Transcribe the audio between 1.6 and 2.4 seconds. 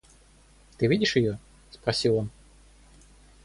спросил он.